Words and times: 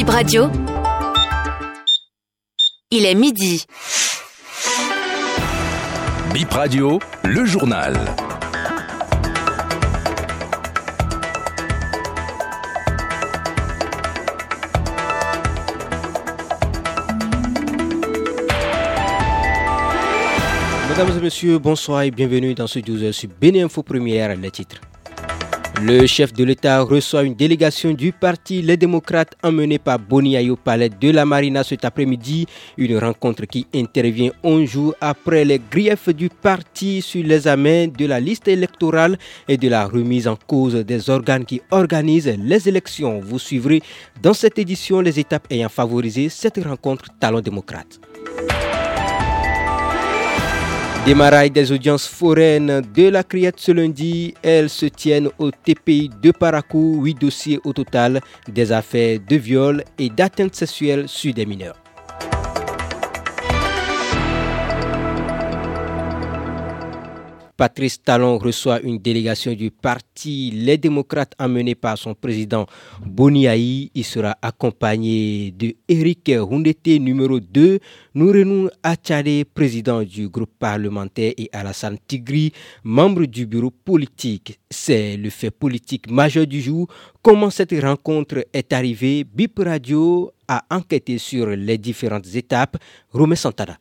Bip 0.00 0.08
Radio. 0.08 0.50
Il 2.90 3.04
est 3.04 3.14
midi. 3.14 3.66
Bip 6.32 6.50
Radio, 6.52 6.98
le 7.22 7.44
journal. 7.44 7.92
Mesdames 20.88 21.10
et 21.14 21.20
messieurs, 21.20 21.58
bonsoir 21.58 22.00
et 22.04 22.10
bienvenue 22.10 22.54
dans 22.54 22.66
ce 22.66 22.78
12h 22.78 23.12
sur 23.12 23.28
Bénin 23.38 23.66
Info 23.66 23.82
Première, 23.82 24.34
les 24.34 24.50
titres. 24.50 24.80
Le 25.82 26.06
chef 26.06 26.34
de 26.34 26.44
l'État 26.44 26.82
reçoit 26.82 27.22
une 27.22 27.34
délégation 27.34 27.92
du 27.92 28.12
parti 28.12 28.60
Les 28.60 28.76
Démocrates 28.76 29.34
emmenée 29.42 29.78
par 29.78 29.98
Boni 29.98 30.50
au 30.50 30.56
palais 30.56 30.90
de 30.90 31.10
la 31.10 31.24
Marina 31.24 31.64
cet 31.64 31.86
après-midi. 31.86 32.46
Une 32.76 32.98
rencontre 32.98 33.46
qui 33.46 33.66
intervient 33.74 34.30
un 34.44 34.66
jour 34.66 34.94
après 35.00 35.44
les 35.44 35.58
griefs 35.70 36.10
du 36.10 36.28
parti 36.28 37.00
sur 37.00 37.24
l'examen 37.24 37.86
de 37.86 38.04
la 38.04 38.20
liste 38.20 38.48
électorale 38.48 39.18
et 39.48 39.56
de 39.56 39.68
la 39.68 39.86
remise 39.86 40.28
en 40.28 40.36
cause 40.36 40.74
des 40.74 41.08
organes 41.08 41.46
qui 41.46 41.62
organisent 41.70 42.36
les 42.38 42.68
élections. 42.68 43.20
Vous 43.20 43.38
suivrez 43.38 43.80
dans 44.22 44.34
cette 44.34 44.58
édition 44.58 45.00
les 45.00 45.18
étapes 45.18 45.46
ayant 45.50 45.70
favorisé 45.70 46.28
cette 46.28 46.62
rencontre 46.62 47.06
Talon 47.18 47.40
démocrate. 47.40 48.09
Démarrage 51.06 51.52
des 51.52 51.72
audiences 51.72 52.06
foraines 52.06 52.82
de 52.94 53.08
la 53.08 53.22
Criette 53.22 53.58
ce 53.58 53.72
lundi. 53.72 54.34
Elles 54.42 54.68
se 54.68 54.84
tiennent 54.84 55.30
au 55.38 55.50
TPI 55.50 56.10
de 56.22 56.30
Paracou. 56.30 57.00
Huit 57.02 57.18
dossiers 57.18 57.58
au 57.64 57.72
total, 57.72 58.20
des 58.46 58.70
affaires 58.70 59.18
de 59.26 59.36
viol 59.36 59.82
et 59.98 60.10
d'atteinte 60.10 60.54
sexuelle 60.54 61.08
sur 61.08 61.32
des 61.32 61.46
mineurs. 61.46 61.76
Patrice 67.60 68.02
Talon 68.02 68.38
reçoit 68.38 68.80
une 68.80 68.96
délégation 68.96 69.52
du 69.52 69.70
parti 69.70 70.50
Les 70.50 70.78
Démocrates 70.78 71.34
emmenée 71.38 71.74
par 71.74 71.98
son 71.98 72.14
président 72.14 72.64
Boniaï. 73.04 73.90
Il 73.94 74.02
sera 74.02 74.34
accompagné 74.40 75.50
de 75.50 75.74
Eric 75.86 76.30
Hundete, 76.50 76.98
numéro 76.98 77.38
2, 77.38 77.78
Nourenou 78.14 78.70
Achade, 78.82 79.44
président 79.52 80.02
du 80.02 80.30
groupe 80.30 80.52
parlementaire, 80.58 81.34
et 81.36 81.50
Alassane 81.52 81.98
Tigri, 82.08 82.50
membre 82.82 83.26
du 83.26 83.44
bureau 83.44 83.70
politique. 83.70 84.58
C'est 84.70 85.18
le 85.18 85.28
fait 85.28 85.50
politique 85.50 86.10
majeur 86.10 86.46
du 86.46 86.62
jour. 86.62 86.88
Comment 87.20 87.50
cette 87.50 87.78
rencontre 87.78 88.42
est 88.54 88.72
arrivée? 88.72 89.22
BIP 89.24 89.58
Radio 89.58 90.32
a 90.48 90.64
enquêté 90.70 91.18
sur 91.18 91.48
les 91.48 91.76
différentes 91.76 92.34
étapes. 92.34 92.78
Romé 93.12 93.36
Santana. 93.36 93.76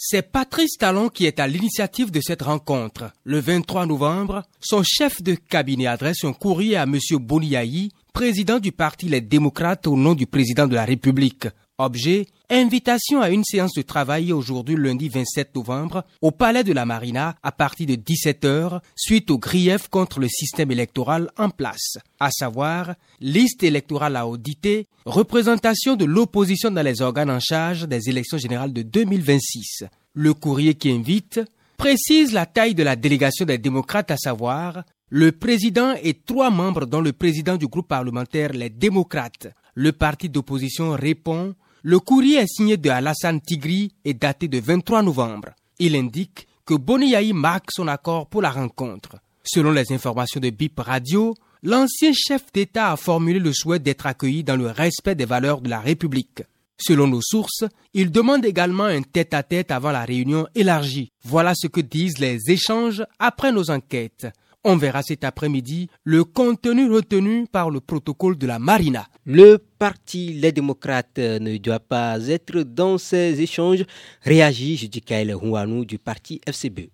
C'est 0.00 0.30
Patrice 0.30 0.76
Talon 0.78 1.08
qui 1.08 1.26
est 1.26 1.40
à 1.40 1.48
l'initiative 1.48 2.12
de 2.12 2.20
cette 2.20 2.42
rencontre. 2.42 3.10
Le 3.24 3.40
23 3.40 3.84
novembre, 3.86 4.44
son 4.60 4.84
chef 4.84 5.20
de 5.24 5.34
cabinet 5.34 5.88
adresse 5.88 6.22
un 6.22 6.32
courrier 6.32 6.76
à 6.76 6.84
M. 6.84 6.96
Boniaï, 7.18 7.90
président 8.12 8.60
du 8.60 8.70
parti 8.70 9.08
Les 9.08 9.20
Démocrates 9.20 9.88
au 9.88 9.96
nom 9.96 10.14
du 10.14 10.26
président 10.26 10.68
de 10.68 10.76
la 10.76 10.84
République. 10.84 11.48
Objet, 11.80 12.26
invitation 12.50 13.20
à 13.20 13.30
une 13.30 13.44
séance 13.44 13.72
de 13.74 13.82
travail 13.82 14.32
aujourd'hui 14.32 14.74
lundi 14.74 15.08
27 15.08 15.54
novembre 15.54 16.04
au 16.20 16.32
Palais 16.32 16.64
de 16.64 16.72
la 16.72 16.84
Marina 16.84 17.36
à 17.40 17.52
partir 17.52 17.86
de 17.86 17.94
17h 17.94 18.80
suite 18.96 19.30
au 19.30 19.38
grief 19.38 19.86
contre 19.86 20.18
le 20.18 20.26
système 20.26 20.72
électoral 20.72 21.30
en 21.38 21.50
place, 21.50 21.98
à 22.18 22.32
savoir 22.32 22.96
liste 23.20 23.62
électorale 23.62 24.16
à 24.16 24.26
auditer, 24.26 24.88
représentation 25.04 25.94
de 25.94 26.04
l'opposition 26.04 26.72
dans 26.72 26.82
les 26.82 27.00
organes 27.00 27.30
en 27.30 27.38
charge 27.38 27.86
des 27.86 28.08
élections 28.10 28.38
générales 28.38 28.72
de 28.72 28.82
2026. 28.82 29.84
Le 30.14 30.34
courrier 30.34 30.74
qui 30.74 30.90
invite 30.90 31.40
précise 31.76 32.32
la 32.32 32.46
taille 32.46 32.74
de 32.74 32.82
la 32.82 32.96
délégation 32.96 33.46
des 33.46 33.58
démocrates 33.58 34.10
à 34.10 34.16
savoir 34.16 34.82
le 35.10 35.30
président 35.30 35.94
et 36.02 36.14
trois 36.14 36.50
membres 36.50 36.86
dont 36.86 37.00
le 37.00 37.12
président 37.12 37.56
du 37.56 37.68
groupe 37.68 37.86
parlementaire 37.86 38.52
les 38.52 38.68
démocrates. 38.68 39.46
Le 39.74 39.92
parti 39.92 40.28
d'opposition 40.28 40.90
répond 40.90 41.54
le 41.82 42.00
courrier 42.00 42.38
est 42.38 42.46
signé 42.46 42.76
de 42.76 42.90
Alassane 42.90 43.40
Tigri 43.40 43.92
et 44.04 44.14
daté 44.14 44.48
de 44.48 44.58
23 44.58 45.02
novembre. 45.02 45.50
Il 45.78 45.94
indique 45.94 46.48
que 46.66 46.74
Boniaï 46.74 47.32
marque 47.32 47.70
son 47.70 47.88
accord 47.88 48.26
pour 48.26 48.42
la 48.42 48.50
rencontre. 48.50 49.16
Selon 49.44 49.70
les 49.70 49.92
informations 49.92 50.40
de 50.40 50.50
BIP 50.50 50.80
Radio, 50.80 51.34
l'ancien 51.62 52.12
chef 52.12 52.52
d'État 52.52 52.92
a 52.92 52.96
formulé 52.96 53.38
le 53.38 53.52
souhait 53.52 53.78
d'être 53.78 54.06
accueilli 54.06 54.44
dans 54.44 54.56
le 54.56 54.70
respect 54.70 55.14
des 55.14 55.24
valeurs 55.24 55.60
de 55.60 55.70
la 55.70 55.80
République. 55.80 56.42
Selon 56.80 57.06
nos 57.08 57.22
sources, 57.22 57.64
il 57.94 58.10
demande 58.10 58.44
également 58.44 58.84
un 58.84 59.02
tête-à-tête 59.02 59.70
avant 59.70 59.90
la 59.90 60.04
réunion 60.04 60.46
élargie. 60.54 61.10
Voilà 61.24 61.54
ce 61.56 61.66
que 61.66 61.80
disent 61.80 62.18
les 62.18 62.38
échanges 62.48 63.04
après 63.18 63.50
nos 63.50 63.70
enquêtes. 63.70 64.28
On 64.70 64.76
verra 64.76 65.00
cet 65.00 65.24
après-midi 65.24 65.88
le 66.04 66.24
contenu 66.24 66.90
retenu 66.92 67.46
par 67.50 67.70
le 67.70 67.80
protocole 67.80 68.36
de 68.36 68.46
la 68.46 68.58
Marina. 68.58 69.06
Le 69.24 69.56
parti 69.56 70.34
Les 70.34 70.52
Démocrates 70.52 71.16
ne 71.16 71.56
doit 71.56 71.80
pas 71.80 72.28
être 72.28 72.58
dans 72.64 72.98
ces 72.98 73.40
échanges, 73.40 73.86
réagit 74.20 74.76
Judikael 74.76 75.34
Houanou 75.34 75.86
du 75.86 75.98
parti 75.98 76.42
FCB. 76.46 76.90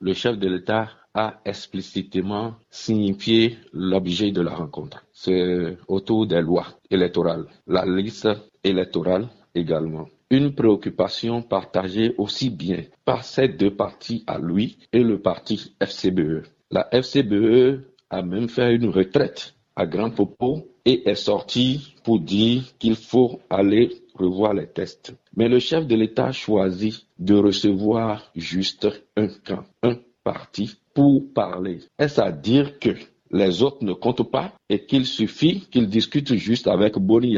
Le 0.00 0.12
chef 0.12 0.38
de 0.38 0.48
l'État 0.48 0.90
a 1.14 1.40
explicitement 1.46 2.56
signifié 2.68 3.56
l'objet 3.72 4.30
de 4.30 4.42
la 4.42 4.54
rencontre. 4.54 5.06
C'est 5.14 5.78
autour 5.88 6.26
des 6.26 6.42
lois 6.42 6.78
électorales, 6.90 7.46
la 7.66 7.86
liste 7.86 8.28
électorale 8.62 9.28
également. 9.54 10.08
Une 10.28 10.54
préoccupation 10.54 11.40
partagée 11.40 12.14
aussi 12.18 12.50
bien 12.50 12.82
par 13.06 13.24
ces 13.24 13.48
deux 13.48 13.74
partis 13.74 14.24
à 14.26 14.38
lui 14.38 14.76
et 14.92 15.02
le 15.02 15.22
parti 15.22 15.74
FCBE. 15.80 16.42
La 16.74 16.88
FCBE 16.90 17.84
a 18.10 18.22
même 18.22 18.48
fait 18.48 18.74
une 18.74 18.88
retraite 18.88 19.54
à 19.76 19.86
grand 19.86 20.10
propos 20.10 20.66
et 20.84 21.08
est 21.08 21.14
sortie 21.14 21.94
pour 22.02 22.18
dire 22.18 22.64
qu'il 22.80 22.96
faut 22.96 23.38
aller 23.48 24.02
revoir 24.16 24.54
les 24.54 24.66
tests. 24.66 25.14
Mais 25.36 25.48
le 25.48 25.60
chef 25.60 25.86
de 25.86 25.94
l'État 25.94 26.32
choisit 26.32 27.06
de 27.20 27.36
recevoir 27.36 28.28
juste 28.34 28.88
un 29.16 29.28
camp, 29.46 29.62
un 29.84 29.98
parti 30.24 30.74
pour 30.94 31.22
parler. 31.32 31.78
Est-ce 31.96 32.20
à 32.20 32.32
dire 32.32 32.80
que 32.80 32.90
les 33.30 33.62
autres 33.62 33.84
ne 33.84 33.92
comptent 33.92 34.28
pas 34.28 34.52
et 34.68 34.84
qu'il 34.84 35.06
suffit 35.06 35.68
qu'ils 35.70 35.88
discutent 35.88 36.34
juste 36.34 36.66
avec 36.66 36.98
Boni 36.98 37.36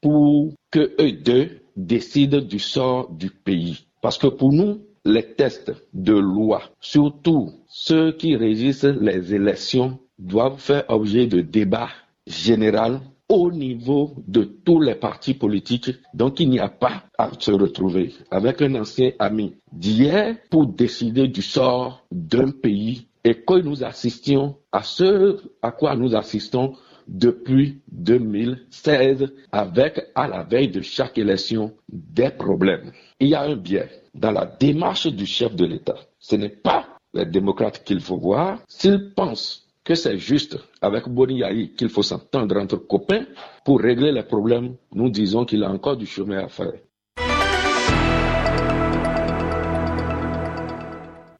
pour 0.00 0.54
que 0.70 0.94
eux 0.98 1.12
deux 1.12 1.60
décident 1.76 2.40
du 2.40 2.58
sort 2.58 3.10
du 3.10 3.28
pays? 3.28 3.84
Parce 4.00 4.16
que 4.16 4.28
pour 4.28 4.50
nous, 4.50 4.80
les 5.08 5.34
tests 5.34 5.72
de 5.94 6.12
loi, 6.12 6.62
surtout 6.80 7.50
ceux 7.66 8.12
qui 8.12 8.36
régissent 8.36 8.84
les 8.84 9.34
élections, 9.34 9.98
doivent 10.18 10.58
faire 10.60 10.84
objet 10.88 11.26
de 11.26 11.40
débat 11.40 11.88
général 12.26 13.00
au 13.28 13.50
niveau 13.50 14.14
de 14.26 14.42
tous 14.44 14.80
les 14.80 14.94
partis 14.94 15.34
politiques. 15.34 15.90
Donc 16.14 16.40
il 16.40 16.50
n'y 16.50 16.58
a 16.60 16.68
pas 16.68 17.04
à 17.18 17.30
se 17.38 17.50
retrouver 17.52 18.12
avec 18.30 18.60
un 18.62 18.74
ancien 18.74 19.12
ami 19.18 19.54
d'hier 19.72 20.36
pour 20.50 20.66
décider 20.66 21.28
du 21.28 21.42
sort 21.42 22.04
d'un 22.10 22.50
pays 22.50 23.06
et 23.24 23.34
que 23.34 23.60
nous 23.60 23.84
assistions 23.84 24.56
à 24.72 24.82
ce 24.82 25.38
à 25.62 25.72
quoi 25.72 25.96
nous 25.96 26.14
assistons 26.16 26.74
depuis 27.08 27.80
2016 27.90 29.32
avec 29.50 30.00
à 30.14 30.28
la 30.28 30.42
veille 30.44 30.68
de 30.68 30.82
chaque 30.82 31.18
élection 31.18 31.72
des 31.88 32.30
problèmes. 32.30 32.92
Il 33.18 33.28
y 33.28 33.34
a 33.34 33.42
un 33.42 33.56
biais 33.56 33.88
dans 34.14 34.30
la 34.30 34.46
démarche 34.46 35.06
du 35.08 35.26
chef 35.26 35.56
de 35.56 35.64
l'État. 35.64 35.96
Ce 36.18 36.36
n'est 36.36 36.48
pas 36.50 36.86
les 37.14 37.24
démocrates 37.26 37.82
qu'il 37.84 38.00
faut 38.00 38.18
voir. 38.18 38.60
S'ils 38.68 39.12
pensent 39.14 39.66
que 39.84 39.94
c'est 39.94 40.18
juste 40.18 40.58
avec 40.82 41.08
Boni 41.08 41.42
qu'il 41.76 41.88
faut 41.88 42.02
s'entendre 42.02 42.56
entre 42.58 42.76
copains 42.76 43.24
pour 43.64 43.80
régler 43.80 44.12
les 44.12 44.22
problèmes, 44.22 44.76
nous 44.92 45.08
disons 45.08 45.46
qu'il 45.46 45.64
a 45.64 45.70
encore 45.70 45.96
du 45.96 46.04
chemin 46.06 46.44
à 46.44 46.48
faire. 46.48 46.74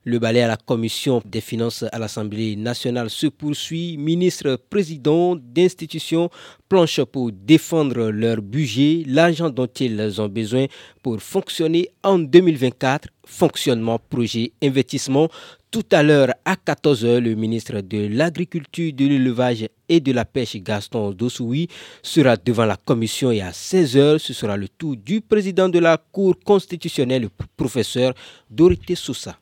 Le 0.08 0.18
balai 0.18 0.40
à 0.40 0.48
la 0.48 0.56
commission 0.56 1.20
des 1.26 1.42
finances 1.42 1.84
à 1.92 1.98
l'Assemblée 1.98 2.56
nationale 2.56 3.10
se 3.10 3.26
poursuit. 3.26 3.98
Ministre, 3.98 4.58
président 4.70 5.36
d'institutions 5.36 6.30
planchent 6.66 7.04
pour 7.04 7.30
défendre 7.30 8.08
leur 8.08 8.40
budget, 8.40 9.02
l'argent 9.06 9.50
dont 9.50 9.66
ils 9.66 10.18
ont 10.18 10.28
besoin 10.28 10.64
pour 11.02 11.20
fonctionner 11.20 11.90
en 12.02 12.18
2024. 12.18 13.08
Fonctionnement, 13.26 13.98
projet, 13.98 14.52
investissement. 14.62 15.28
Tout 15.70 15.84
à 15.92 16.02
l'heure, 16.02 16.32
à 16.46 16.54
14h, 16.54 17.18
le 17.18 17.34
ministre 17.34 17.82
de 17.82 18.06
l'Agriculture, 18.06 18.94
de 18.94 19.06
l'Élevage 19.08 19.68
et 19.90 20.00
de 20.00 20.12
la 20.12 20.24
Pêche, 20.24 20.56
Gaston 20.56 21.10
Dossoui, 21.10 21.68
sera 22.02 22.38
devant 22.38 22.64
la 22.64 22.78
commission 22.78 23.30
et 23.30 23.42
à 23.42 23.50
16h, 23.50 24.16
ce 24.16 24.32
sera 24.32 24.56
le 24.56 24.68
tour 24.68 24.96
du 24.96 25.20
président 25.20 25.68
de 25.68 25.80
la 25.80 25.98
Cour 25.98 26.34
constitutionnelle, 26.42 27.24
le 27.24 27.30
professeur 27.58 28.14
Dorité 28.48 28.94
Sousa. 28.94 29.36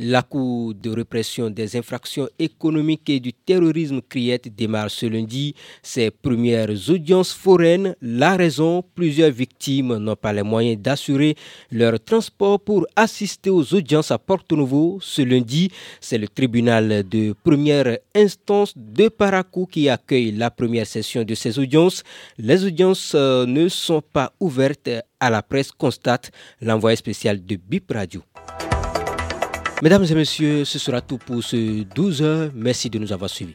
La 0.00 0.22
Cour 0.22 0.74
de 0.76 0.90
répression 0.90 1.50
des 1.50 1.76
infractions 1.76 2.28
économiques 2.38 3.10
et 3.10 3.18
du 3.18 3.32
terrorisme 3.32 4.00
Criette 4.00 4.54
démarre 4.54 4.92
ce 4.92 5.06
lundi 5.06 5.56
ses 5.82 6.12
premières 6.12 6.70
audiences 6.88 7.32
foraines. 7.32 7.96
La 8.00 8.36
raison, 8.36 8.84
plusieurs 8.94 9.32
victimes 9.32 9.96
n'ont 9.96 10.14
pas 10.14 10.32
les 10.32 10.44
moyens 10.44 10.80
d'assurer 10.80 11.34
leur 11.72 11.98
transport 11.98 12.60
pour 12.60 12.86
assister 12.94 13.50
aux 13.50 13.74
audiences 13.74 14.12
à 14.12 14.18
Porto 14.18 14.54
Novo. 14.54 15.00
Ce 15.02 15.20
lundi, 15.22 15.72
c'est 16.00 16.18
le 16.18 16.28
tribunal 16.28 17.02
de 17.08 17.34
première 17.42 17.98
instance 18.14 18.74
de 18.76 19.08
Paracou 19.08 19.66
qui 19.66 19.88
accueille 19.88 20.30
la 20.30 20.52
première 20.52 20.86
session 20.86 21.24
de 21.24 21.34
ces 21.34 21.58
audiences. 21.58 22.04
Les 22.38 22.64
audiences 22.64 23.14
euh, 23.16 23.46
ne 23.46 23.68
sont 23.68 24.00
pas 24.12 24.32
ouvertes 24.38 24.90
à 25.18 25.28
la 25.28 25.42
presse, 25.42 25.72
constate 25.72 26.30
l'envoyé 26.60 26.94
spécial 26.94 27.44
de 27.44 27.56
BIP 27.56 27.90
Radio. 27.92 28.22
Mesdames 29.80 30.04
et 30.10 30.14
messieurs, 30.14 30.64
ce 30.64 30.76
sera 30.78 31.00
tout 31.00 31.18
pour 31.18 31.42
ce 31.42 31.84
12 31.84 32.22
heures. 32.22 32.50
Merci 32.52 32.90
de 32.90 32.98
nous 32.98 33.12
avoir 33.12 33.30
suivis. 33.30 33.54